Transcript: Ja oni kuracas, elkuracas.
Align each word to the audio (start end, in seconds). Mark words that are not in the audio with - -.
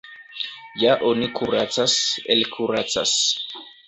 Ja 0.83 0.95
oni 1.09 1.27
kuracas, 1.39 1.97
elkuracas. 2.37 3.13